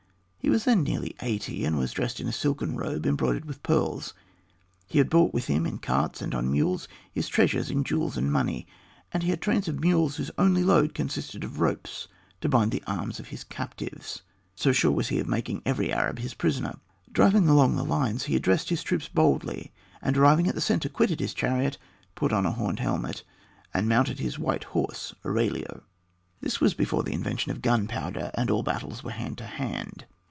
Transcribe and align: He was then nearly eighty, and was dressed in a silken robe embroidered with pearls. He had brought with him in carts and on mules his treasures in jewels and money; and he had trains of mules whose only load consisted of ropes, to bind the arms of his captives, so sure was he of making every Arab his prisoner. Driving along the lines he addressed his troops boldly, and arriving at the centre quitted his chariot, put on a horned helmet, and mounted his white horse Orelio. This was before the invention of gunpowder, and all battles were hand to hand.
He 0.43 0.49
was 0.49 0.63
then 0.65 0.81
nearly 0.81 1.15
eighty, 1.21 1.65
and 1.65 1.77
was 1.77 1.91
dressed 1.91 2.19
in 2.19 2.27
a 2.27 2.31
silken 2.33 2.75
robe 2.75 3.05
embroidered 3.05 3.45
with 3.45 3.61
pearls. 3.61 4.15
He 4.87 4.97
had 4.97 5.07
brought 5.07 5.35
with 5.35 5.45
him 5.45 5.67
in 5.67 5.77
carts 5.77 6.19
and 6.19 6.33
on 6.33 6.51
mules 6.51 6.87
his 7.13 7.27
treasures 7.29 7.69
in 7.69 7.83
jewels 7.83 8.17
and 8.17 8.31
money; 8.31 8.65
and 9.13 9.21
he 9.21 9.29
had 9.29 9.39
trains 9.39 9.67
of 9.67 9.79
mules 9.79 10.15
whose 10.15 10.31
only 10.39 10.63
load 10.63 10.95
consisted 10.95 11.43
of 11.43 11.59
ropes, 11.59 12.07
to 12.41 12.49
bind 12.49 12.71
the 12.71 12.83
arms 12.87 13.19
of 13.19 13.27
his 13.27 13.43
captives, 13.43 14.23
so 14.55 14.71
sure 14.71 14.91
was 14.91 15.09
he 15.09 15.19
of 15.19 15.27
making 15.27 15.61
every 15.63 15.93
Arab 15.93 16.17
his 16.17 16.33
prisoner. 16.33 16.79
Driving 17.11 17.47
along 17.47 17.75
the 17.75 17.85
lines 17.85 18.23
he 18.23 18.35
addressed 18.35 18.69
his 18.69 18.81
troops 18.83 19.07
boldly, 19.07 19.71
and 20.01 20.17
arriving 20.17 20.47
at 20.47 20.55
the 20.55 20.59
centre 20.59 20.89
quitted 20.89 21.19
his 21.19 21.35
chariot, 21.35 21.77
put 22.15 22.33
on 22.33 22.47
a 22.47 22.51
horned 22.51 22.79
helmet, 22.79 23.23
and 23.75 23.87
mounted 23.87 24.17
his 24.17 24.39
white 24.39 24.63
horse 24.63 25.13
Orelio. 25.23 25.83
This 26.41 26.59
was 26.59 26.73
before 26.73 27.03
the 27.03 27.13
invention 27.13 27.51
of 27.51 27.61
gunpowder, 27.61 28.31
and 28.33 28.49
all 28.49 28.63
battles 28.63 29.03
were 29.03 29.11
hand 29.11 29.37
to 29.37 29.45
hand. 29.45 30.05